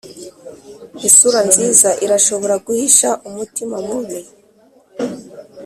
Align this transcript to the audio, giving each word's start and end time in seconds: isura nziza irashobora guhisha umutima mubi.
isura 1.07 1.39
nziza 1.49 1.89
irashobora 2.05 2.55
guhisha 2.65 3.09
umutima 3.27 3.75
mubi. 3.87 4.19